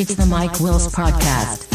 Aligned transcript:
It's 0.00 0.14
the 0.14 0.24
Mike 0.24 0.58
Wills 0.60 0.88
Podcast. 0.94 1.68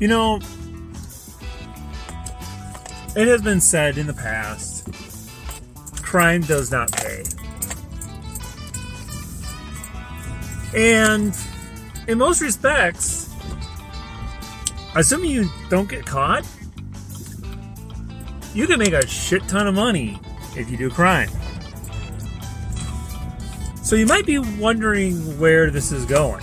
You 0.00 0.08
know, 0.08 0.40
it 3.14 3.28
has 3.28 3.40
been 3.40 3.60
said 3.60 3.98
in 3.98 4.08
the 4.08 4.14
past 4.14 4.92
crime 6.02 6.40
does 6.40 6.72
not 6.72 6.90
pay. 6.90 7.22
And 10.74 11.38
in 12.08 12.18
most 12.18 12.40
respects, 12.40 13.32
assuming 14.96 15.30
you 15.30 15.48
don't 15.68 15.88
get 15.88 16.04
caught, 16.04 16.44
you 18.54 18.66
can 18.66 18.78
make 18.78 18.92
a 18.92 19.06
shit 19.06 19.46
ton 19.48 19.66
of 19.66 19.74
money 19.74 20.18
if 20.56 20.70
you 20.70 20.76
do 20.76 20.90
crime. 20.90 21.30
So 23.82 23.96
you 23.96 24.06
might 24.06 24.26
be 24.26 24.38
wondering 24.38 25.38
where 25.38 25.70
this 25.70 25.92
is 25.92 26.04
going. 26.04 26.42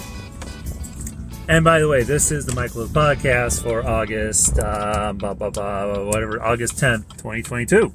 And 1.47 1.63
by 1.63 1.79
the 1.79 1.87
way, 1.87 2.03
this 2.03 2.31
is 2.31 2.45
the 2.45 2.53
Michael 2.53 2.85
podcast 2.85 3.63
for 3.63 3.83
August, 3.83 4.59
uh, 4.59 5.13
blah, 5.13 5.33
blah, 5.33 5.49
blah, 5.49 6.05
whatever, 6.05 6.39
August 6.43 6.75
10th, 6.75 7.09
2022. 7.17 7.91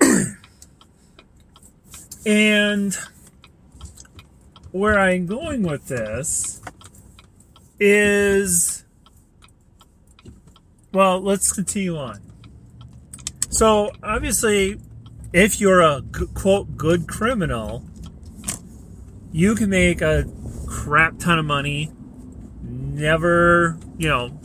and 2.26 2.98
where 4.72 4.98
I'm 4.98 5.24
going 5.24 5.62
with 5.62 5.86
this 5.86 6.60
is 7.80 8.77
well, 10.98 11.20
let's 11.20 11.52
continue 11.52 11.96
on. 11.96 12.20
So, 13.50 13.92
obviously, 14.02 14.80
if 15.32 15.60
you're 15.60 15.80
a 15.80 16.02
quote 16.34 16.76
good 16.76 17.06
criminal, 17.06 17.84
you 19.30 19.54
can 19.54 19.70
make 19.70 20.00
a 20.00 20.24
crap 20.66 21.20
ton 21.20 21.38
of 21.38 21.44
money, 21.44 21.92
never, 22.64 23.78
you 23.96 24.08
know, 24.08 24.40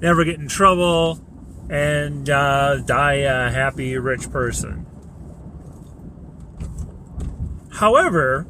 never 0.00 0.24
get 0.24 0.40
in 0.40 0.48
trouble, 0.48 1.24
and 1.70 2.28
uh, 2.28 2.78
die 2.78 3.18
a 3.18 3.48
happy, 3.52 3.96
rich 3.96 4.28
person. 4.32 4.86
However, 7.70 8.48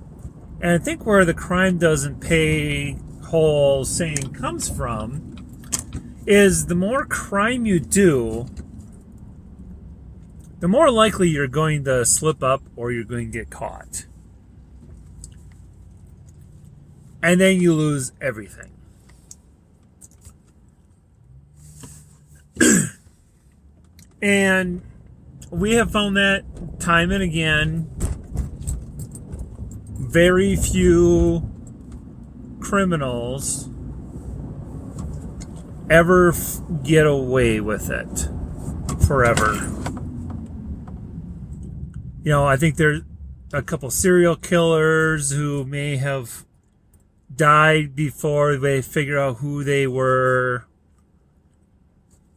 and 0.62 0.70
I 0.70 0.78
think 0.78 1.04
where 1.04 1.26
the 1.26 1.34
crime 1.34 1.76
doesn't 1.76 2.20
pay 2.20 2.96
whole 3.22 3.84
saying 3.84 4.32
comes 4.32 4.66
from 4.74 5.33
is 6.26 6.66
the 6.66 6.74
more 6.74 7.04
crime 7.04 7.66
you 7.66 7.78
do, 7.78 8.46
the 10.60 10.68
more 10.68 10.90
likely 10.90 11.28
you're 11.28 11.46
going 11.46 11.84
to 11.84 12.04
slip 12.06 12.42
up 12.42 12.62
or 12.76 12.90
you're 12.90 13.04
going 13.04 13.30
to 13.30 13.38
get 13.38 13.50
caught. 13.50 14.06
And 17.22 17.40
then 17.40 17.60
you 17.60 17.74
lose 17.74 18.12
everything. 18.20 18.70
and 24.22 24.82
we 25.50 25.74
have 25.74 25.90
found 25.90 26.16
that 26.16 26.44
time 26.80 27.10
and 27.10 27.22
again. 27.22 27.90
Very 29.96 30.56
few 30.56 31.50
criminals 32.60 33.68
ever 35.90 36.30
f- 36.30 36.60
get 36.82 37.06
away 37.06 37.60
with 37.60 37.90
it 37.90 38.28
forever. 39.06 39.54
You 42.22 42.30
know, 42.30 42.46
I 42.46 42.56
think 42.56 42.76
there's 42.76 43.02
a 43.52 43.62
couple 43.62 43.90
serial 43.90 44.36
killers 44.36 45.30
who 45.30 45.64
may 45.64 45.96
have 45.96 46.44
died 47.34 47.94
before 47.94 48.56
they 48.56 48.80
figure 48.80 49.18
out 49.18 49.36
who 49.36 49.62
they 49.62 49.86
were. 49.86 50.66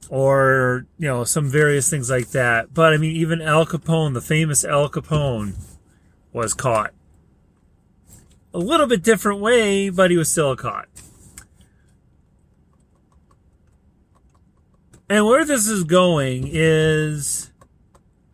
Or 0.10 0.86
you 0.98 1.08
know 1.08 1.26
some 1.26 1.50
various 1.50 1.90
things 1.90 2.10
like 2.10 2.30
that. 2.30 2.74
But 2.74 2.94
i 2.94 2.98
mean 2.98 3.14
even 3.16 3.42
al 3.42 3.66
capone 3.66 4.14
the 4.14 4.22
famous 4.22 4.64
al 4.64 4.90
capone 4.90 5.56
was 6.32 6.54
caught. 6.54 6.94
A 8.54 8.58
little 8.58 8.88
bit 8.88 9.04
different 9.04 9.42
way 9.42 9.90
but 9.90 10.10
he 10.10 10.18
was 10.18 10.32
still 10.32 10.56
caught 10.56 10.88
And 15.10 15.26
where 15.26 15.46
this 15.46 15.68
is 15.68 15.86
going 15.86 16.50
is 16.52 17.52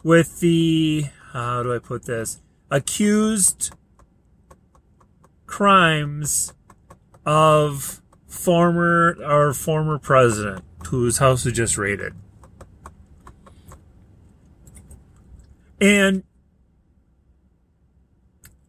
with 0.04 0.40
the, 0.40 1.06
how 1.32 1.62
do 1.62 1.74
I 1.74 1.78
put 1.78 2.06
this? 2.06 2.42
Accused 2.72 3.76
crimes 5.46 6.54
of 7.26 8.02
former, 8.28 9.16
our 9.24 9.54
former 9.54 10.00
president 10.00 10.66
whose 10.88 11.20
house 11.20 11.46
was 11.46 11.54
just 11.54 11.78
raided. 11.78 12.14
And 15.80 16.24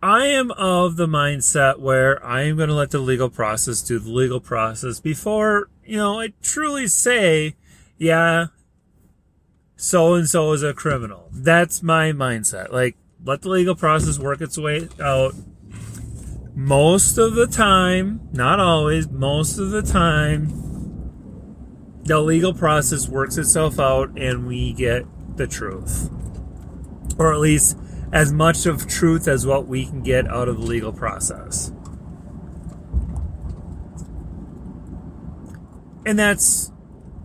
I 0.02 0.26
am 0.26 0.50
of 0.50 0.96
the 0.96 1.06
mindset 1.06 1.78
where 1.78 2.22
I 2.22 2.42
am 2.42 2.56
going 2.56 2.68
to 2.68 2.74
let 2.74 2.90
the 2.90 2.98
legal 2.98 3.30
process 3.30 3.80
do 3.80 3.98
the 3.98 4.10
legal 4.10 4.40
process 4.40 5.00
before, 5.00 5.70
you 5.86 5.96
know, 5.96 6.20
I 6.20 6.34
truly 6.42 6.86
say 6.86 7.54
yeah, 8.04 8.46
so 9.76 10.14
and 10.14 10.28
so 10.28 10.52
is 10.52 10.62
a 10.62 10.74
criminal. 10.74 11.30
That's 11.32 11.82
my 11.82 12.12
mindset. 12.12 12.70
Like, 12.70 12.96
let 13.24 13.40
the 13.40 13.48
legal 13.48 13.74
process 13.74 14.18
work 14.18 14.42
its 14.42 14.58
way 14.58 14.88
out. 15.00 15.34
Most 16.54 17.16
of 17.16 17.34
the 17.34 17.46
time, 17.46 18.28
not 18.30 18.60
always, 18.60 19.08
most 19.08 19.58
of 19.58 19.70
the 19.70 19.80
time, 19.80 20.48
the 22.04 22.20
legal 22.20 22.52
process 22.52 23.08
works 23.08 23.38
itself 23.38 23.80
out 23.80 24.10
and 24.18 24.46
we 24.46 24.74
get 24.74 25.06
the 25.38 25.46
truth. 25.46 26.10
Or 27.18 27.32
at 27.32 27.40
least 27.40 27.78
as 28.12 28.32
much 28.32 28.66
of 28.66 28.86
truth 28.86 29.26
as 29.26 29.46
what 29.46 29.66
we 29.66 29.86
can 29.86 30.02
get 30.02 30.28
out 30.28 30.48
of 30.48 30.60
the 30.60 30.66
legal 30.66 30.92
process. 30.92 31.72
And 36.06 36.18
that's 36.18 36.70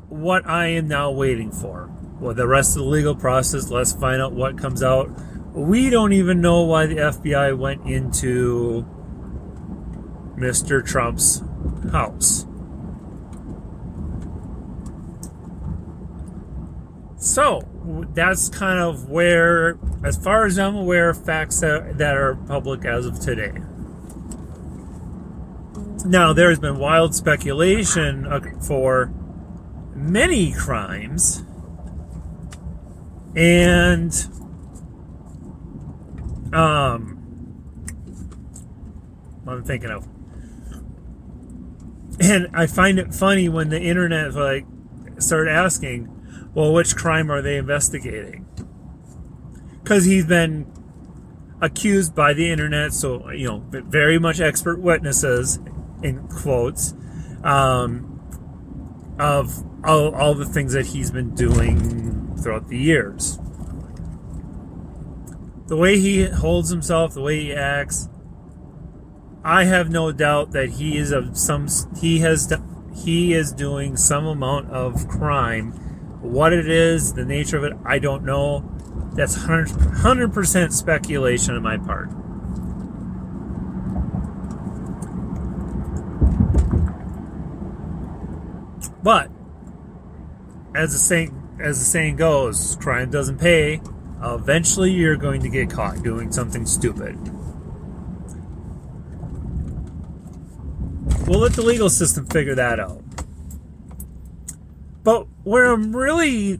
what 0.09 0.47
I 0.47 0.67
am 0.67 0.87
now 0.87 1.11
waiting 1.11 1.51
for. 1.51 1.91
Well, 2.19 2.33
the 2.33 2.47
rest 2.47 2.75
of 2.75 2.83
the 2.83 2.89
legal 2.89 3.15
process, 3.15 3.69
let's 3.69 3.93
find 3.93 4.21
out 4.21 4.33
what 4.33 4.57
comes 4.57 4.83
out. 4.83 5.09
We 5.53 5.89
don't 5.89 6.13
even 6.13 6.41
know 6.41 6.63
why 6.63 6.85
the 6.85 6.95
FBI 6.95 7.57
went 7.57 7.85
into 7.85 8.85
Mr. 10.35 10.85
Trump's 10.85 11.41
house. 11.91 12.45
So, 17.17 17.61
that's 18.13 18.49
kind 18.49 18.79
of 18.79 19.09
where, 19.09 19.77
as 20.03 20.17
far 20.17 20.45
as 20.45 20.57
I'm 20.57 20.75
aware, 20.75 21.13
facts 21.13 21.59
that, 21.61 21.97
that 21.97 22.15
are 22.15 22.35
public 22.35 22.85
as 22.85 23.05
of 23.05 23.19
today. 23.19 23.53
Now, 26.05 26.31
there's 26.31 26.59
been 26.59 26.79
wild 26.79 27.13
speculation 27.13 28.25
uh, 28.25 28.39
for 28.61 29.13
many 29.99 30.51
crimes 30.53 31.43
and 33.35 34.13
um 36.53 37.15
I'm 39.47 39.63
thinking 39.63 39.89
of 39.89 40.07
and 42.19 42.47
I 42.53 42.67
find 42.67 42.99
it 42.99 43.13
funny 43.13 43.47
when 43.47 43.69
the 43.69 43.79
internet 43.79 44.33
like 44.33 44.65
started 45.19 45.51
asking, 45.51 46.49
well, 46.53 46.73
which 46.73 46.95
crime 46.95 47.31
are 47.31 47.41
they 47.41 47.57
investigating? 47.57 48.45
Because 49.81 50.05
he's 50.05 50.25
been 50.25 50.71
accused 51.61 52.13
by 52.15 52.33
the 52.33 52.51
internet, 52.51 52.93
so 52.93 53.29
you 53.31 53.47
know, 53.47 53.63
very 53.69 54.19
much 54.19 54.39
expert 54.39 54.79
witnesses 54.79 55.59
in 56.03 56.27
quotes, 56.27 56.93
um, 57.43 58.08
of 59.19 59.63
all, 59.83 60.15
all 60.15 60.33
the 60.33 60.45
things 60.45 60.73
that 60.73 60.87
he's 60.87 61.11
been 61.11 61.35
doing 61.35 62.35
throughout 62.37 62.69
the 62.69 62.77
years. 62.77 63.39
The 65.67 65.77
way 65.77 65.99
he 65.99 66.23
holds 66.23 66.69
himself, 66.69 67.13
the 67.13 67.21
way 67.21 67.41
he 67.41 67.53
acts, 67.53 68.09
I 69.43 69.65
have 69.65 69.89
no 69.89 70.11
doubt 70.11 70.51
that 70.51 70.69
he 70.71 70.97
is 70.97 71.11
of 71.11 71.37
some 71.37 71.67
he 71.99 72.19
has 72.19 72.51
he 72.95 73.33
is 73.33 73.51
doing 73.51 73.95
some 73.95 74.25
amount 74.25 74.71
of 74.71 75.07
crime. 75.07 75.71
What 76.21 76.51
it 76.51 76.67
is, 76.67 77.13
the 77.13 77.23
nature 77.23 77.57
of 77.57 77.63
it, 77.63 77.73
I 77.85 77.99
don't 77.99 78.25
know. 78.25 78.69
That's 79.13 79.37
100 79.37 80.33
percent 80.33 80.73
speculation 80.73 81.55
on 81.55 81.63
my 81.63 81.77
part. 81.77 82.09
But 89.09 89.31
as 90.75 90.91
the 90.93 90.99
saying 90.99 91.57
as 91.59 91.79
the 91.79 91.85
saying 91.85 92.17
goes, 92.17 92.77
crime 92.79 93.09
doesn't 93.09 93.39
pay. 93.39 93.81
Eventually, 94.21 94.91
you're 94.91 95.15
going 95.15 95.41
to 95.41 95.49
get 95.49 95.71
caught 95.71 96.03
doing 96.03 96.31
something 96.31 96.67
stupid. 96.67 97.17
We'll 101.27 101.39
let 101.39 101.53
the 101.53 101.63
legal 101.63 101.89
system 101.89 102.27
figure 102.27 102.53
that 102.53 102.79
out. 102.79 103.01
But 105.03 105.25
where 105.43 105.71
I'm 105.71 105.95
really 105.95 106.59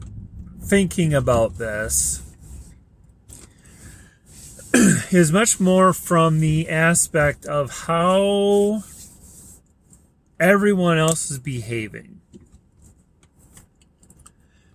thinking 0.60 1.14
about 1.14 1.56
this 1.56 2.20
is 5.12 5.30
much 5.30 5.60
more 5.60 5.92
from 5.92 6.40
the 6.40 6.68
aspect 6.68 7.46
of 7.46 7.84
how 7.86 8.82
everyone 10.40 10.98
else 10.98 11.30
is 11.30 11.38
behaving. 11.38 12.16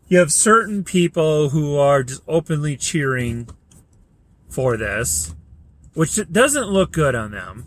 You 0.07 0.19
have 0.19 0.31
certain 0.31 0.83
people 0.83 1.49
who 1.49 1.77
are 1.77 2.03
just 2.03 2.21
openly 2.27 2.77
cheering 2.77 3.49
for 4.47 4.77
this, 4.77 5.33
which 5.95 6.19
doesn't 6.31 6.67
look 6.67 6.91
good 6.91 7.15
on 7.15 7.31
them 7.31 7.65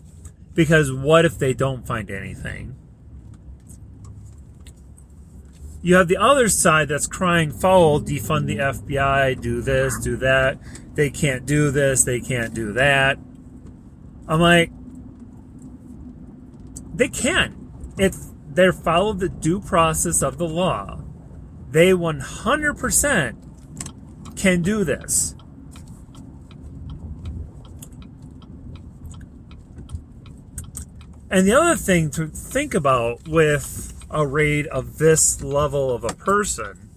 because 0.55 0.93
what 0.93 1.25
if 1.25 1.39
they 1.39 1.53
don't 1.53 1.87
find 1.87 2.11
anything? 2.11 2.77
You 5.83 5.97
have 5.97 6.09
the 6.09 6.17
other 6.17 6.49
side 6.49 6.89
that's 6.89 7.07
crying 7.07 7.51
foul, 7.51 8.01
defund 8.01 8.47
the 8.47 8.57
FBI, 8.59 9.41
do 9.41 9.61
this, 9.61 9.99
do 10.01 10.17
that. 10.17 10.59
They 10.95 11.11
can't 11.11 11.47
do 11.47 11.71
this, 11.71 12.05
they 12.05 12.21
can't 12.21 12.55
do 12.55 12.73
that. 12.73 13.19
I'm 14.29 14.41
like, 14.41 14.71
they 16.95 17.09
can. 17.09 17.71
If 17.97 18.15
they're 18.49 18.73
the 18.73 19.33
due 19.41 19.61
process 19.61 20.23
of 20.23 20.39
the 20.39 20.49
law, 20.49 21.01
they 21.71 21.93
100% 21.93 24.37
can 24.37 24.63
do 24.63 24.85
this. 24.85 25.35
And 31.31 31.47
the 31.47 31.53
other 31.53 31.77
thing 31.77 32.11
to 32.13 32.27
think 32.27 32.73
about 32.73 33.29
with 33.29 33.93
a 34.11 34.27
raid 34.27 34.67
of 34.69 34.97
this 34.97 35.43
level 35.43 35.95
of 35.95 36.03
a 36.03 36.15
person, 36.15 36.89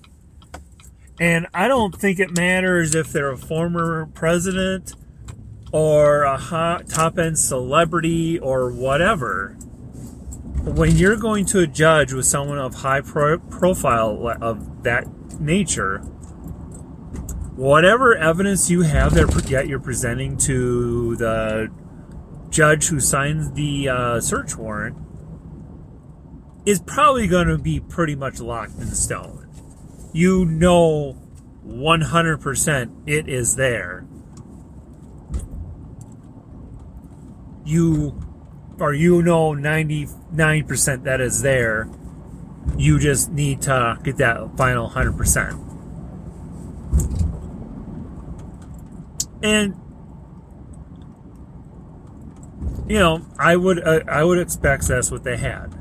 and 1.19 1.47
I 1.53 1.68
don't 1.68 1.94
think 1.94 2.19
it 2.19 2.38
matters 2.38 2.95
if 2.95 3.12
they're 3.12 3.31
a 3.31 3.38
former 3.38 4.06
president 4.13 4.94
or 5.73 6.23
a 6.23 6.85
top 6.88 7.19
end 7.19 7.38
celebrity 7.38 8.39
or 8.39 8.71
whatever. 8.71 9.57
When 10.63 10.96
you're 10.96 11.16
going 11.16 11.46
to 11.48 11.60
a 11.60 11.68
judge 11.68 12.13
with 12.13 12.25
someone 12.28 12.60
of 12.60 12.75
high 12.75 13.02
pro- 13.02 13.40
profile 13.40 14.38
of 14.42 14.84
that 14.84 15.08
nature, 15.40 16.00
whatever 17.56 18.16
evidence 18.16 18.69
you 18.69 18.81
have 18.81 19.16
that 19.16 19.66
you're 19.68 19.80
presenting 19.80 20.38
to 20.38 21.16
the 21.16 21.72
judge 22.52 22.90
who 22.90 23.00
signs 23.00 23.52
the 23.54 23.90
uh, 23.90 24.22
search 24.22 24.56
warrant 24.56 24.98
is 26.66 26.80
probably 26.80 27.25
going 27.25 27.48
to 27.48 27.57
be 27.57 27.80
pretty 27.80 28.16
much 28.16 28.40
locked 28.40 28.78
in 28.78 28.86
stone. 28.88 29.50
You 30.14 30.46
know 30.46 31.18
100% 31.66 33.02
it 33.07 33.28
is 33.28 33.56
there. 33.56 34.06
You 37.66 38.31
or 38.81 38.94
you 38.94 39.22
know 39.22 39.51
99% 39.51 41.04
that 41.04 41.22
is 41.22 41.42
there. 41.42 41.88
You 42.78 43.00
just 43.00 43.31
need 43.31 43.62
to 43.63 43.98
get 44.04 44.18
that 44.18 44.57
final 44.57 44.89
100%. 44.89 45.68
And 49.44 49.75
you 52.88 53.00
know, 53.00 53.25
I 53.39 53.56
would 53.56 53.81
uh, 53.88 54.01
I 54.07 54.24
would 54.24 54.38
expect 54.38 54.88
that's 54.88 55.10
what 55.10 55.24
they 55.24 55.38
had. 55.38 55.74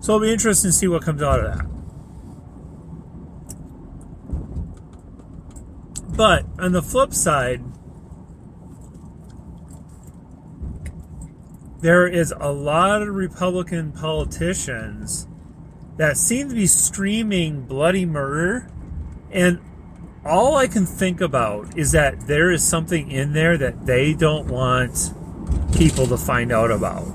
So 0.00 0.16
it'll 0.16 0.26
be 0.26 0.32
interesting 0.32 0.68
to 0.68 0.72
see 0.72 0.88
what 0.88 1.02
comes 1.02 1.22
out 1.22 1.40
of 1.40 1.56
that. 1.56 1.72
But 6.14 6.44
on 6.58 6.72
the 6.72 6.82
flip 6.82 7.14
side, 7.14 7.62
there 11.82 12.06
is 12.06 12.32
a 12.40 12.50
lot 12.50 13.02
of 13.02 13.08
Republican 13.08 13.92
politicians 13.92 15.26
that 15.98 16.16
seem 16.16 16.48
to 16.48 16.54
be 16.54 16.66
screaming 16.66 17.62
bloody 17.66 18.06
murder 18.06 18.68
and 19.30 19.60
all 20.24 20.56
I 20.56 20.68
can 20.68 20.86
think 20.86 21.20
about 21.20 21.76
is 21.76 21.92
that 21.92 22.26
there 22.26 22.50
is 22.50 22.62
something 22.62 23.10
in 23.10 23.32
there 23.32 23.58
that 23.58 23.86
they 23.86 24.14
don't 24.14 24.46
want 24.46 25.12
people 25.76 26.06
to 26.06 26.16
find 26.16 26.52
out 26.52 26.70
about. 26.70 27.06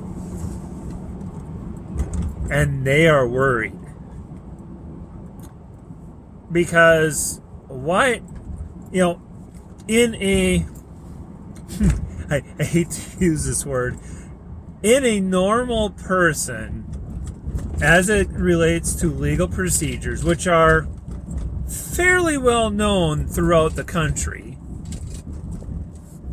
And 2.49 2.85
they 2.85 3.07
are 3.07 3.27
worried. 3.27 3.73
Because 6.51 7.41
why, 7.67 8.21
you 8.91 9.01
know, 9.01 9.21
in 9.87 10.15
a, 10.15 10.65
I, 12.29 12.41
I 12.59 12.63
hate 12.63 12.89
to 12.91 13.19
use 13.19 13.45
this 13.45 13.65
word, 13.65 13.97
in 14.87 15.03
a 15.03 15.19
normal 15.19 15.89
person, 15.89 16.85
as 17.81 18.07
it 18.07 18.29
relates 18.29 18.95
to 18.95 19.11
legal 19.11 19.47
procedures, 19.47 20.23
which 20.23 20.47
are 20.47 20.87
fairly 21.67 22.37
well 22.37 22.69
known 22.69 23.27
throughout 23.27 23.75
the 23.75 23.83
country 23.83 24.57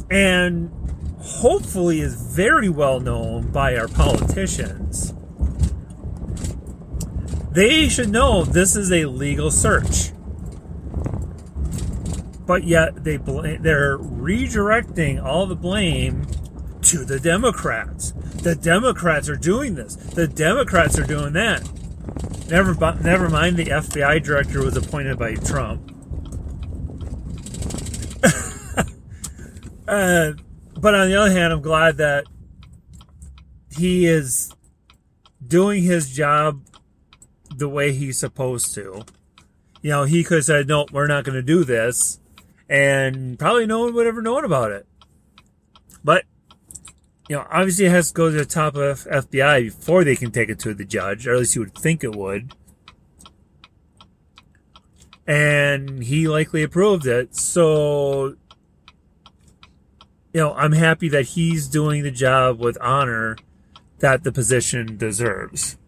and 0.09 0.71
hopefully 1.19 2.01
is 2.01 2.15
very 2.15 2.69
well 2.69 3.01
known 3.01 3.51
by 3.51 3.77
our 3.77 3.89
politicians. 3.89 5.13
They 7.51 7.89
should 7.89 8.11
know 8.11 8.45
this 8.45 8.77
is 8.77 8.93
a 8.93 9.07
legal 9.07 9.51
search. 9.51 10.13
But 12.47 12.63
yet 12.63 13.03
they 13.03 13.17
bl- 13.17 13.57
they're 13.59 13.99
redirecting 13.99 15.21
all 15.21 15.47
the 15.47 15.57
blame 15.57 16.27
to 16.83 17.05
the 17.05 17.19
Democrats. 17.19 18.14
The 18.45 18.55
Democrats 18.55 19.31
are 19.31 19.37
doing 19.37 19.75
this. 19.75 19.97
The 19.97 20.29
Democrats 20.29 20.99
are 20.99 21.07
doing 21.07 21.33
that. 21.33 21.67
Never, 22.51 22.75
never 23.03 23.31
mind. 23.31 23.57
The 23.57 23.65
FBI 23.65 24.23
director 24.23 24.63
was 24.63 24.77
appointed 24.77 25.19
by 25.19 25.37
Trump. 25.37 25.91
uh, 29.89 30.33
but 30.79 30.95
on 30.95 31.09
the 31.09 31.17
other 31.19 31.31
hand, 31.31 31.55
I'm 31.55 31.63
glad 31.63 31.97
that 31.97 32.27
he 33.75 34.05
is 34.05 34.53
doing 35.47 35.83
his 35.83 36.15
job 36.15 36.67
the 37.57 37.71
way 37.71 37.93
he's 37.93 38.19
supposed 38.19 38.75
to. 38.75 39.07
You 39.81 39.91
know, 39.91 40.05
he 40.05 40.23
could 40.23 40.37
have 40.37 40.45
said, 40.45 40.69
"No, 40.69 40.85
we're 40.93 41.07
not 41.07 41.25
going 41.25 41.37
to 41.37 41.43
do 41.43 41.65
this," 41.65 42.21
and 42.69 43.39
probably 43.39 43.65
no 43.65 43.87
one 43.87 43.95
would 43.95 44.07
ever 44.07 44.21
known 44.21 44.45
about 44.45 44.71
it. 44.71 44.87
But 46.05 46.25
you 47.29 47.37
know, 47.37 47.47
obviously 47.51 47.87
it 47.87 47.91
has 47.91 48.09
to 48.09 48.15
go 48.15 48.31
to 48.31 48.37
the 48.37 48.45
top 48.45 48.75
of 48.75 49.05
FBI 49.05 49.65
before 49.67 50.05
they 50.05 50.17
can 50.17 50.31
take 50.31 50.49
it 50.49 50.59
to 50.61 50.75
the 50.75 50.85
judge, 50.85 51.27
or 51.27 51.35
at 51.35 51.39
least 51.39 51.55
you 51.55 51.63
would 51.63 51.75
think 51.75 52.05
it 52.05 52.15
would. 52.15 52.55
And 55.27 56.03
he 56.03 56.29
likely 56.29 56.63
approved 56.63 57.07
it. 57.07 57.35
So, 57.35 58.37
you 60.35 60.41
know, 60.41 60.53
I'm 60.55 60.73
happy 60.73 61.09
that 61.09 61.29
he's 61.29 61.67
doing 61.67 62.03
the 62.03 62.11
job 62.11 62.61
with 62.61 62.77
honor 62.81 63.37
that 64.01 64.23
the 64.23 64.33
position 64.33 64.99
deserves. 64.99 65.79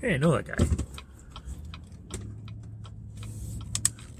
Hey, 0.00 0.14
I 0.14 0.16
know 0.16 0.32
that 0.32 0.46
guy. 0.46 0.66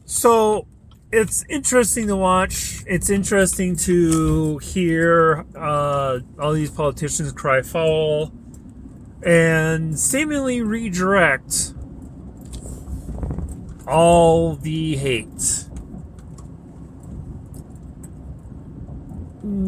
So, 0.05 0.69
it's 1.15 1.45
interesting 1.49 2.09
to 2.09 2.17
watch. 2.17 2.83
It's 2.89 3.09
interesting 3.09 3.77
to 3.77 4.59
hear 4.59 5.47
uh, 5.55 6.19
all 6.41 6.53
these 6.53 6.71
politicians 6.71 7.31
cry 7.33 7.63
foul 7.63 8.33
and 9.23 9.99
seemingly 9.99 10.61
redirect 10.61 11.75
all 13.87 14.57
the 14.57 14.97
hate. 14.97 15.67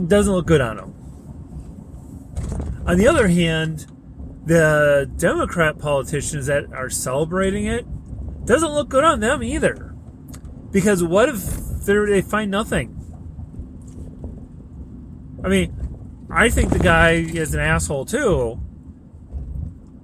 Doesn't 0.08 0.32
look 0.32 0.46
good 0.46 0.60
on 0.60 0.76
them. 0.76 0.94
On 2.88 2.98
the 2.98 3.06
other 3.06 3.28
hand, 3.28 3.86
the 4.46 5.08
Democrat 5.16 5.78
politicians 5.78 6.46
that 6.46 6.72
are 6.72 6.90
celebrating 6.90 7.66
it 7.66 7.86
doesn't 8.44 8.72
look 8.72 8.88
good 8.88 9.04
on 9.04 9.20
them 9.20 9.44
either. 9.44 9.85
Because 10.70 11.02
what 11.02 11.28
if 11.28 11.86
they 11.86 12.22
find 12.22 12.50
nothing? 12.50 12.92
I 15.44 15.48
mean, 15.48 16.26
I 16.30 16.48
think 16.48 16.72
the 16.72 16.78
guy 16.78 17.12
is 17.12 17.54
an 17.54 17.60
asshole 17.60 18.04
too. 18.04 18.60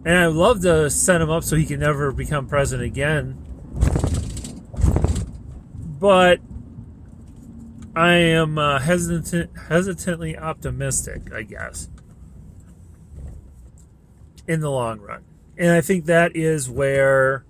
And 0.04 0.16
I'd 0.19 0.26
love 0.26 0.62
to 0.62 0.90
set 0.90 1.21
him 1.21 1.31
up 1.31 1.45
so 1.45 1.57
he 1.57 1.64
can 1.64 1.81
never 1.81 2.12
become 2.12 2.47
president 2.47 2.87
again. 2.87 3.38
But 6.00 6.40
I 7.95 8.12
am 8.14 8.59
uh, 8.59 8.78
hesitant, 8.81 9.57
hesitantly 9.69 10.37
optimistic, 10.37 11.33
I 11.33 11.42
guess, 11.42 11.88
in 14.49 14.61
the 14.61 14.71
long 14.71 14.99
run. 15.00 15.25
And 15.57 15.71
I 15.71 15.81
think 15.81 16.07
that 16.07 16.35
is 16.35 16.71
where 16.71 17.45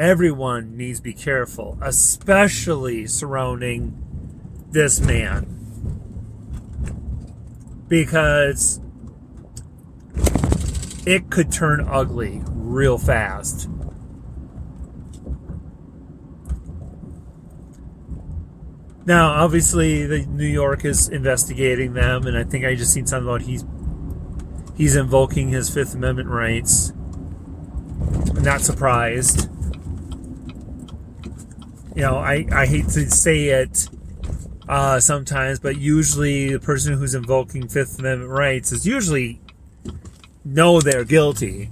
everyone 0.00 0.78
needs 0.78 0.98
to 0.98 1.02
be 1.02 1.12
careful, 1.12 1.78
especially 1.82 3.06
surrounding 3.06 3.94
this 4.70 4.98
man. 4.98 5.44
Because 7.86 8.80
it 11.06 11.28
could 11.28 11.52
turn 11.52 11.86
ugly 11.86 12.40
real 12.46 12.96
fast. 12.96 13.68
Now, 19.04 19.32
obviously, 19.32 20.06
the 20.06 20.24
New 20.24 20.46
York 20.46 20.84
is 20.84 21.08
investigating 21.08 21.92
them, 21.92 22.26
and 22.26 22.38
I 22.38 22.44
think 22.44 22.64
I 22.64 22.74
just 22.74 22.92
seen 22.92 23.06
something 23.06 23.28
about 23.28 23.42
he's 23.42 23.64
he's 24.76 24.96
invoking 24.96 25.48
his 25.48 25.68
Fifth 25.68 25.94
Amendment 25.94 26.28
rights. 26.28 26.92
I'm 28.30 28.42
not 28.42 28.60
surprised. 28.60 29.50
You 32.00 32.06
know, 32.06 32.16
I, 32.16 32.46
I 32.50 32.64
hate 32.64 32.88
to 32.88 33.10
say 33.10 33.48
it 33.48 33.86
uh, 34.66 35.00
sometimes, 35.00 35.58
but 35.58 35.76
usually 35.76 36.50
the 36.54 36.58
person 36.58 36.94
who's 36.94 37.14
invoking 37.14 37.68
Fifth 37.68 37.98
Amendment 37.98 38.30
rights 38.30 38.72
is 38.72 38.86
usually 38.86 39.38
know 40.42 40.80
they're 40.80 41.04
guilty, 41.04 41.68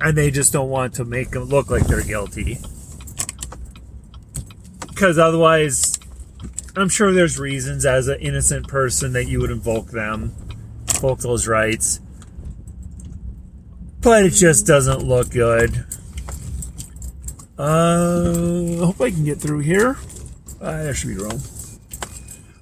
and 0.00 0.16
they 0.16 0.30
just 0.30 0.54
don't 0.54 0.70
want 0.70 0.94
to 0.94 1.04
make 1.04 1.32
them 1.32 1.44
look 1.44 1.68
like 1.68 1.86
they're 1.86 2.02
guilty. 2.02 2.60
Because 4.88 5.18
otherwise, 5.18 6.00
I'm 6.74 6.88
sure 6.88 7.12
there's 7.12 7.38
reasons 7.38 7.84
as 7.84 8.08
an 8.08 8.20
innocent 8.20 8.68
person 8.68 9.12
that 9.12 9.26
you 9.28 9.38
would 9.40 9.50
invoke 9.50 9.88
them, 9.88 10.34
invoke 10.94 11.18
those 11.18 11.46
rights. 11.46 12.00
But 14.00 14.24
it 14.24 14.30
just 14.30 14.66
doesn't 14.66 15.02
look 15.02 15.28
good. 15.28 15.84
Uh, 17.62 18.82
I 18.82 18.86
hope 18.86 19.00
I 19.00 19.12
can 19.12 19.22
get 19.22 19.38
through 19.38 19.60
here. 19.60 19.96
Uh, 20.60 20.82
there 20.82 20.94
should 20.94 21.10
be 21.10 21.14
room. 21.14 21.40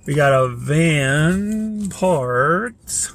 We 0.05 0.13
got 0.13 0.35
a 0.35 0.49
van 0.49 1.89
parked 1.89 3.13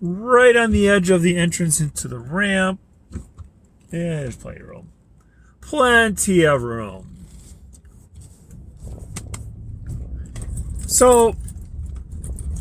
right 0.00 0.54
on 0.54 0.70
the 0.70 0.88
edge 0.88 1.10
of 1.10 1.22
the 1.22 1.36
entrance 1.36 1.80
into 1.80 2.06
the 2.06 2.20
ramp. 2.20 2.78
Yeah, 3.90 4.20
there's 4.20 4.36
plenty 4.36 4.60
of 4.60 4.68
room. 4.68 4.92
Plenty 5.62 6.46
of 6.46 6.62
room. 6.62 7.16
So, 10.86 11.34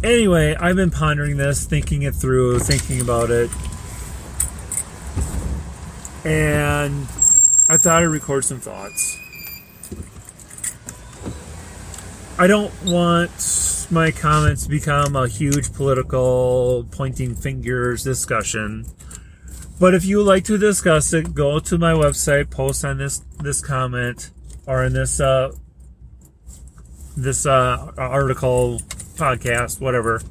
anyway, 0.03 0.55
I've 0.55 0.75
been 0.75 0.89
pondering 0.89 1.37
this, 1.37 1.65
thinking 1.65 2.01
it 2.01 2.15
through, 2.15 2.57
thinking 2.59 2.99
about 2.99 3.29
it. 3.29 3.51
And 6.25 7.03
I 7.69 7.77
thought 7.77 8.01
I'd 8.01 8.05
record 8.05 8.45
some 8.45 8.59
thoughts. 8.59 9.17
I 12.39 12.47
don't 12.47 12.73
want 12.83 13.87
my 13.89 14.11
comments 14.11 14.63
to 14.63 14.69
become 14.69 15.15
a 15.15 15.27
huge 15.27 15.73
political 15.73 16.87
pointing 16.91 17.33
fingers 17.33 18.03
discussion. 18.03 18.85
But 19.79 19.93
if 19.93 20.05
you 20.05 20.17
would 20.17 20.27
like 20.27 20.43
to 20.45 20.57
discuss 20.57 21.13
it, 21.13 21.33
go 21.33 21.59
to 21.59 21.77
my 21.77 21.93
website, 21.93 22.49
post 22.49 22.83
on 22.83 22.97
this 22.97 23.19
this 23.41 23.61
comment 23.61 24.31
or 24.65 24.83
in 24.83 24.93
this 24.93 25.19
uh, 25.19 25.51
this 27.15 27.45
uh, 27.45 27.91
article, 27.97 28.79
podcast, 29.15 29.81
whatever 29.81 30.21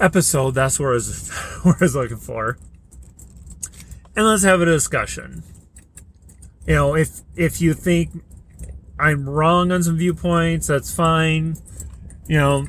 episode. 0.00 0.52
That's 0.52 0.78
where 0.78 0.90
I 0.90 0.94
was, 0.94 1.30
where 1.62 1.74
I 1.74 1.84
was 1.84 1.94
looking 1.94 2.18
for. 2.18 2.58
And 4.16 4.26
let's 4.26 4.44
have 4.44 4.62
a 4.62 4.64
discussion. 4.64 5.42
You 6.66 6.74
know, 6.74 6.94
if 6.96 7.20
if 7.36 7.60
you 7.60 7.74
think 7.74 8.10
I'm 8.98 9.28
wrong 9.28 9.70
on 9.70 9.82
some 9.82 9.98
viewpoints, 9.98 10.68
that's 10.68 10.94
fine. 10.94 11.58
You 12.26 12.38
know, 12.38 12.66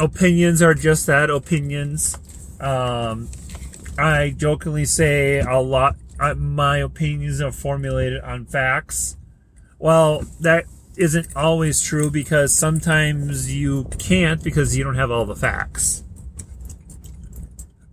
opinions 0.00 0.62
are 0.62 0.72
just 0.74 1.06
that 1.06 1.28
opinions. 1.28 2.16
Um, 2.58 3.28
I 3.98 4.30
jokingly 4.30 4.86
say 4.86 5.40
a 5.40 5.58
lot. 5.58 5.96
Uh, 6.18 6.34
my 6.34 6.78
opinions 6.78 7.42
are 7.42 7.52
formulated 7.52 8.22
on 8.22 8.46
facts. 8.46 9.16
Well, 9.78 10.24
that 10.40 10.64
isn't 10.96 11.34
always 11.36 11.80
true 11.80 12.10
because 12.10 12.54
sometimes 12.54 13.54
you 13.54 13.84
can't 13.98 14.42
because 14.42 14.76
you 14.76 14.84
don't 14.84 14.96
have 14.96 15.10
all 15.10 15.26
the 15.26 15.36
facts. 15.36 16.04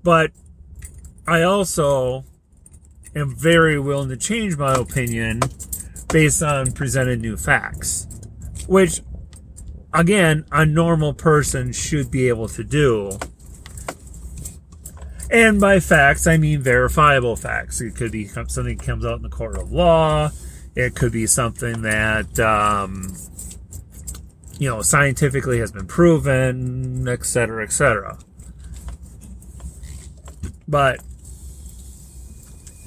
But 0.03 0.31
I 1.27 1.43
also 1.43 2.23
am 3.17 3.35
very 3.35 3.79
willing 3.79 4.09
to 4.09 4.17
change 4.17 4.57
my 4.57 4.73
opinion 4.73 5.41
based 6.09 6.41
on 6.41 6.71
presented 6.71 7.21
new 7.21 7.35
facts, 7.35 8.07
which, 8.67 9.01
again, 9.93 10.45
a 10.51 10.65
normal 10.65 11.13
person 11.13 11.73
should 11.73 12.09
be 12.09 12.27
able 12.29 12.47
to 12.47 12.63
do. 12.63 13.17
And 15.29 15.59
by 15.59 15.81
facts, 15.81 16.25
I 16.25 16.37
mean 16.37 16.61
verifiable 16.61 17.35
facts. 17.35 17.81
It 17.81 17.95
could 17.95 18.13
be 18.13 18.27
something 18.27 18.63
that 18.63 18.79
comes 18.79 19.05
out 19.05 19.17
in 19.17 19.23
the 19.23 19.29
court 19.29 19.57
of 19.57 19.73
law. 19.73 20.29
It 20.75 20.95
could 20.95 21.11
be 21.11 21.27
something 21.27 21.81
that, 21.81 22.39
um, 22.39 23.13
you 24.57 24.69
know, 24.69 24.81
scientifically 24.81 25.59
has 25.59 25.71
been 25.71 25.87
proven, 25.87 27.07
et 27.09 27.25
cetera, 27.25 27.63
et 27.63 27.73
cetera. 27.73 28.17
But, 30.67 31.01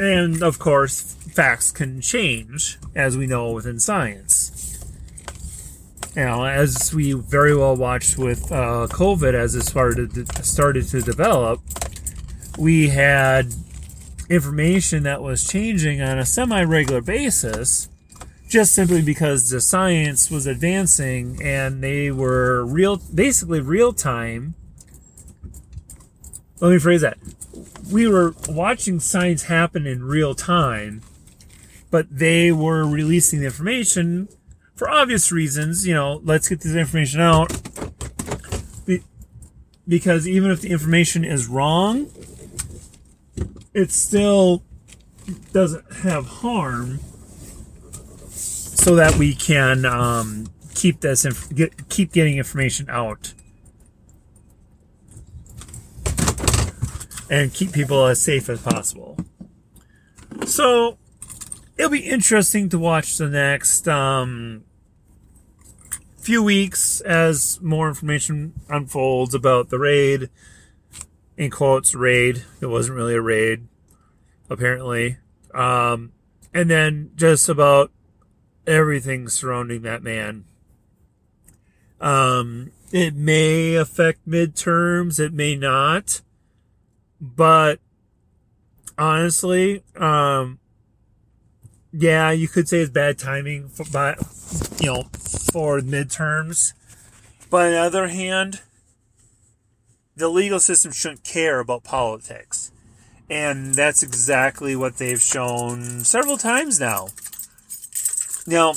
and 0.01 0.43
of 0.43 0.59
course, 0.59 1.15
facts 1.15 1.71
can 1.71 2.01
change, 2.01 2.79
as 2.95 3.19
we 3.19 3.27
know 3.27 3.53
within 3.53 3.79
science. 3.79 4.57
Know, 6.17 6.45
as 6.45 6.93
we 6.93 7.13
very 7.13 7.55
well 7.55 7.77
watched 7.77 8.19
with 8.19 8.51
uh, 8.51 8.89
COVID 8.91 9.35
as 9.35 9.55
it 9.55 9.63
started 9.63 10.45
started 10.45 10.89
to 10.89 11.03
develop, 11.03 11.61
we 12.59 12.89
had 12.89 13.55
information 14.29 15.05
that 15.05 15.23
was 15.23 15.47
changing 15.47 16.01
on 16.01 16.19
a 16.19 16.25
semi 16.25 16.63
regular 16.63 17.01
basis 17.01 17.89
just 18.49 18.73
simply 18.73 19.03
because 19.03 19.51
the 19.51 19.61
science 19.61 20.31
was 20.31 20.47
advancing 20.47 21.41
and 21.41 21.83
they 21.83 22.11
were 22.11 22.65
real 22.65 22.97
basically 23.15 23.61
real 23.61 23.93
time 23.93 24.55
let 26.61 26.71
me 26.71 26.79
phrase 26.79 27.01
that. 27.01 27.19
We 27.91 28.07
were 28.07 28.35
watching 28.49 29.01
science 29.01 29.45
happen 29.45 29.87
in 29.87 30.05
real 30.05 30.35
time 30.35 31.03
but 31.91 32.07
they 32.11 32.53
were 32.53 32.87
releasing 32.87 33.41
the 33.41 33.47
information 33.47 34.29
for 34.75 34.89
obvious 34.89 35.33
reasons 35.33 35.87
you 35.87 35.95
know 35.95 36.21
let's 36.25 36.49
get 36.49 36.61
this 36.61 36.75
information 36.75 37.21
out. 37.21 37.51
Because 39.89 40.29
even 40.29 40.53
if 40.53 40.61
the 40.61 40.71
information 40.71 41.25
is 41.25 41.49
wrong 41.49 42.09
it 43.75 43.91
still 43.91 44.63
doesn't 45.53 45.93
have 45.93 46.27
harm 46.27 47.01
so 48.29 48.95
that 48.95 49.17
we 49.17 49.35
can 49.35 49.85
um, 49.85 50.47
keep 50.75 51.01
this 51.01 51.25
inf- 51.25 51.55
get, 51.55 51.89
keep 51.89 52.13
getting 52.13 52.39
information 52.39 52.89
out 52.89 53.35
and 57.31 57.55
keep 57.55 57.73
people 57.73 58.05
as 58.05 58.21
safe 58.21 58.49
as 58.51 58.61
possible 58.61 59.17
so 60.45 60.99
it'll 61.79 61.91
be 61.91 62.01
interesting 62.01 62.69
to 62.69 62.79
watch 62.79 63.17
the 63.17 63.29
next 63.29 63.89
um, 63.89 64.65
few 66.19 66.43
weeks 66.43 67.01
as 67.01 67.59
more 67.63 67.89
information 67.89 68.53
unfolds 68.69 69.35
about 69.35 69.71
the 69.71 69.79
raid 69.79 70.29
in 71.37 71.51
quotes 71.51 71.95
raid. 71.95 72.45
It 72.61 72.67
wasn't 72.67 72.99
really 72.99 73.15
a 73.15 73.21
raid, 73.23 73.67
apparently. 74.51 75.17
Um, 75.55 76.13
and 76.53 76.69
then 76.69 77.13
just 77.17 77.49
about 77.49 77.91
everything 78.67 79.29
surrounding 79.29 79.83
that 79.83 80.03
man. 80.03 80.45
Um, 81.99 82.73
it 82.93 83.15
may 83.15 83.75
affect 83.75 84.29
midterms, 84.29 85.19
it 85.19 85.33
may 85.33 85.57
not, 85.57 86.21
but 87.21 87.79
honestly, 88.97 89.83
um, 89.97 90.59
yeah, 91.93 92.31
you 92.31 92.49
could 92.49 92.69
say 92.69 92.81
it's 92.81 92.91
bad 92.91 93.19
timing 93.19 93.69
for, 93.69 93.85
by, 93.85 94.17
you 94.81 94.87
know, 94.87 95.03
for 95.53 95.81
midterms. 95.81 96.73
But 97.51 97.67
on 97.67 97.73
the 97.73 97.79
other 97.79 98.09
hand, 98.09 98.61
the 100.17 100.29
legal 100.29 100.61
system 100.61 100.93
shouldn't 100.93 101.25
care 101.25 101.61
about 101.61 101.85
politics. 101.85 102.71
And 103.29 103.75
that's 103.75 104.03
exactly 104.03 104.75
what 104.75 104.97
they've 104.97 105.21
shown 105.21 106.05
several 106.05 106.37
times 106.37 106.81
now. 106.81 107.09
Now, 108.47 108.75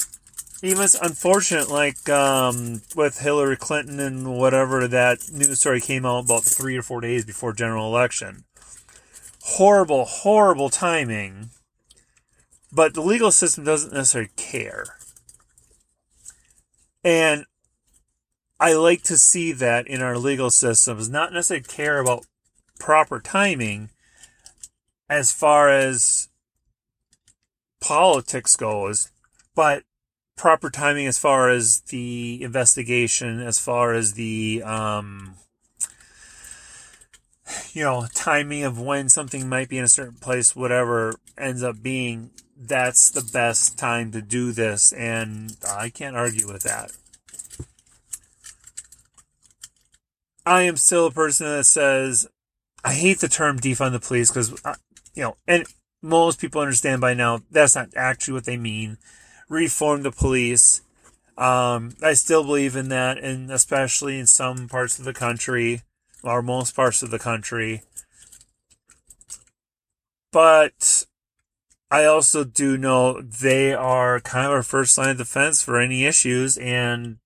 even 0.64 0.82
it's 0.82 0.96
unfortunate, 0.96 1.70
like 1.70 2.08
um, 2.08 2.82
with 2.96 3.20
Hillary 3.20 3.58
Clinton 3.58 4.00
and 4.00 4.38
whatever 4.38 4.88
that 4.88 5.30
news 5.30 5.60
story 5.60 5.82
came 5.82 6.06
out 6.06 6.24
about 6.24 6.46
three 6.46 6.78
or 6.78 6.82
four 6.82 7.02
days 7.02 7.26
before 7.26 7.52
general 7.52 7.86
election. 7.86 8.46
Horrible, 9.42 10.06
horrible 10.06 10.70
timing. 10.70 11.50
But 12.72 12.94
the 12.94 13.02
legal 13.02 13.30
system 13.30 13.66
doesn't 13.66 13.92
necessarily 13.92 14.32
care. 14.38 14.86
And 17.04 17.44
I 18.58 18.74
like 18.74 19.04
to 19.04 19.18
see 19.18 19.52
that 19.52 19.86
in 19.86 20.02
our 20.02 20.18
legal 20.18 20.50
systems, 20.50 21.10
not 21.10 21.34
necessarily 21.34 21.66
care 21.66 22.00
about 22.00 22.26
proper 22.80 23.20
timing 23.20 23.90
as 25.10 25.34
far 25.34 25.70
as 25.70 26.30
politics 27.82 28.56
goes, 28.56 29.12
but 29.54 29.84
proper 30.36 30.70
timing 30.70 31.08
as 31.08 31.18
far 31.18 31.50
as 31.50 31.82
the 31.90 32.42
investigation, 32.42 33.40
as 33.42 33.60
far 33.60 33.94
as 33.94 34.14
the 34.14 34.62
um, 34.64 35.36
you 37.74 37.84
know 37.84 38.08
timing 38.14 38.64
of 38.64 38.80
when 38.80 39.10
something 39.10 39.48
might 39.48 39.70
be 39.70 39.78
in 39.78 39.84
a 39.84 39.90
certain 39.90 40.18
place, 40.20 40.56
whatever 40.56 41.16
ends 41.38 41.64
up 41.64 41.82
being. 41.82 42.32
That's 42.56 43.12
the 43.12 43.28
best 43.34 43.78
time 43.78 44.12
to 44.12 44.22
do 44.22 44.52
this, 44.52 44.94
and 44.94 45.58
I 45.68 45.90
can't 45.90 46.16
argue 46.16 46.48
with 46.48 46.64
that. 46.64 46.92
I 50.46 50.64
am 50.64 50.78
still 50.78 51.08
a 51.08 51.12
person 51.12 51.48
that 51.48 51.66
says 51.66 52.28
I 52.84 52.94
hate 52.94 53.20
the 53.20 53.28
term 53.28 53.60
defund 53.60 53.94
the 53.94 54.00
police 54.00 54.30
because 54.30 54.54
uh, 54.64 54.76
you 55.14 55.24
know, 55.24 55.38
and 55.48 55.66
most 56.02 56.40
people 56.40 56.62
understand 56.62 57.02
by 57.02 57.14
now 57.14 57.42
that's 57.50 57.76
not 57.76 57.90
actually 57.96 58.34
what 58.34 58.46
they 58.46 58.58
mean 58.58 58.98
reform 59.50 60.04
the 60.04 60.12
police. 60.12 60.82
Um, 61.38 61.96
I 62.02 62.14
still 62.14 62.44
believe 62.44 62.76
in 62.76 62.90
that, 62.90 63.18
and 63.18 63.52
especially 63.52 64.20
in 64.20 64.28
some 64.28 64.68
parts 64.68 65.00
of 65.00 65.06
the 65.06 65.14
country, 65.14 65.82
or 66.24 66.42
most 66.42 66.76
parts 66.76 67.02
of 67.02 67.12
the 67.12 67.20
country. 67.20 67.82
But 70.32 71.06
I 71.90 72.06
also 72.06 72.44
do 72.44 72.78
know 72.78 73.22
they 73.22 73.74
are 73.74 74.20
kind 74.20 74.48
of 74.48 74.52
our 74.52 74.64
first 74.64 74.98
line 74.98 75.10
of 75.10 75.18
defense 75.18 75.62
for 75.62 75.80
any 75.80 76.06
issues, 76.06 76.58
and 76.58 77.18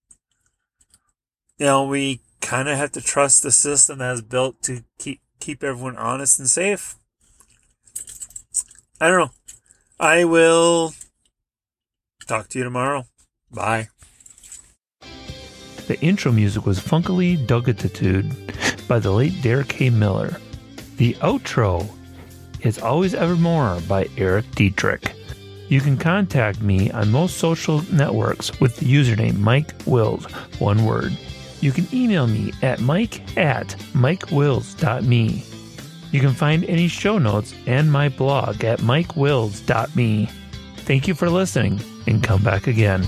you 1.57 1.65
know 1.65 1.86
we 1.86 2.21
kind 2.41 2.67
of 2.67 2.77
have 2.77 2.91
to 2.93 3.01
trust 3.01 3.43
the 3.43 3.51
system 3.51 4.00
that 4.00 4.13
is 4.13 4.21
built 4.21 4.62
to 4.63 4.83
keep 4.97 5.21
keep 5.39 5.63
everyone 5.63 5.97
honest 5.97 6.39
and 6.39 6.50
safe. 6.50 6.95
I 9.00 9.07
don't 9.07 9.19
know. 9.19 9.31
I 10.00 10.25
will 10.25 10.93
Talk 12.27 12.50
to 12.50 12.57
you 12.57 12.65
tomorrow. 12.65 13.05
Bye. 13.51 13.88
The 15.88 15.98
intro 16.01 16.34
music 16.34 16.65
was 16.65 16.79
Funkily 16.79 17.38
Dugatitude 17.38 18.88
by 18.88 19.00
the 19.00 19.12
late 19.12 19.41
Derek 19.41 19.69
K. 19.69 19.89
Miller. 19.89 20.38
The 20.98 21.13
outro 21.15 21.89
is 22.60 22.79
Always 22.79 23.13
Evermore 23.15 23.79
by 23.88 24.10
Eric 24.17 24.51
Dietrich. 24.51 25.13
You 25.69 25.79
can 25.79 25.96
contact 25.96 26.62
me 26.62 26.91
on 26.91 27.12
most 27.12 27.38
social 27.38 27.81
networks 27.93 28.60
with 28.60 28.75
the 28.75 28.86
username 28.86 29.38
Mike 29.38 29.74
Wills, 29.86 30.25
one 30.60 30.84
word. 30.84 31.17
You 31.62 31.72
can 31.72 31.88
email 31.93 32.27
me 32.27 32.51
at 32.62 32.81
mike 32.81 33.38
at 33.38 33.69
mikewills.me. 33.93 35.43
You 36.12 36.19
can 36.19 36.34
find 36.34 36.65
any 36.65 36.88
show 36.89 37.17
notes 37.17 37.53
and 37.65 37.89
my 37.91 38.10
blog 38.10 38.63
at 38.65 38.79
mikewills.me. 38.79 40.30
Thank 40.78 41.08
you 41.08 41.15
for 41.15 41.30
listening 41.30 41.80
and 42.08 42.24
come 42.24 42.41
back 42.41 42.67
again. 42.67 43.04